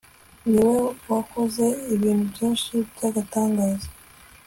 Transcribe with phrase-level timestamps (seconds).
[0.49, 0.77] ni we
[1.11, 1.65] wakoze
[1.95, 3.87] ibintu byinshi by'agatangaza